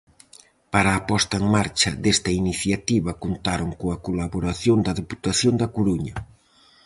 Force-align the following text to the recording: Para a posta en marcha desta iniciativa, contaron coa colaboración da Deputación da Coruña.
Para 0.73 0.91
a 0.95 1.01
posta 1.09 1.35
en 1.41 1.45
marcha 1.57 1.91
desta 2.05 2.31
iniciativa, 2.41 3.11
contaron 3.23 3.69
coa 3.79 3.97
colaboración 4.07 4.77
da 4.85 4.97
Deputación 5.01 5.53
da 5.61 5.71
Coruña. 5.75 6.15